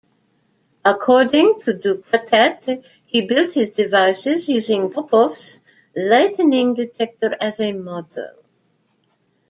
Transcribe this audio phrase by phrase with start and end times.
[0.83, 5.59] According to Ducretet, he built his devices using Popov's
[5.95, 8.31] lightning detector as a model.